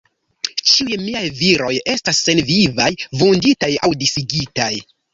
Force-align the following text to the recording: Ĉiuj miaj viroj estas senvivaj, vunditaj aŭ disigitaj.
Ĉiuj 0.71 0.97
miaj 1.01 1.21
viroj 1.41 1.69
estas 1.97 2.23
senvivaj, 2.31 2.91
vunditaj 3.23 3.73
aŭ 3.89 3.97
disigitaj. 4.07 4.77